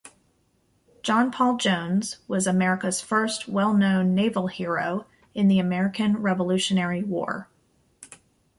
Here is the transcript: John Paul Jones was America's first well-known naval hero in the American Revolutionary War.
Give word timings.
John 1.03 1.29
Paul 1.29 1.57
Jones 1.57 2.17
was 2.27 2.47
America's 2.47 3.01
first 3.01 3.47
well-known 3.47 4.15
naval 4.15 4.47
hero 4.47 5.05
in 5.35 5.47
the 5.47 5.59
American 5.59 6.17
Revolutionary 6.17 7.03
War. 7.03 7.47